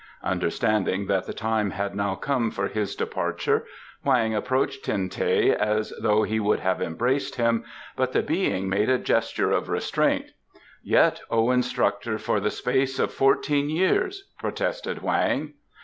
Understanding 0.23 1.05
that 1.05 1.27
the 1.27 1.31
time 1.33 1.69
had 1.69 1.95
now 1.95 2.15
come 2.15 2.49
for 2.49 2.67
his 2.67 2.95
departure, 2.95 3.65
Hoang 4.03 4.33
approached 4.33 4.83
Ten 4.83 5.09
teh 5.09 5.51
as 5.53 5.93
though 6.01 6.23
he 6.23 6.39
would 6.39 6.59
have 6.59 6.81
embraced 6.81 7.35
him, 7.35 7.63
but 7.95 8.11
the 8.11 8.23
Being 8.23 8.67
made 8.67 8.89
a 8.89 8.97
gesture 8.97 9.51
of 9.51 9.69
restraint. 9.69 10.31
"Yet, 10.81 11.21
O 11.29 11.51
instructor, 11.51 12.17
for 12.17 12.39
the 12.39 12.49
space 12.49 12.97
of 12.97 13.13
fourteen 13.13 13.69
years" 13.69 14.23
protested 14.39 15.03
Hoang. 15.05 15.53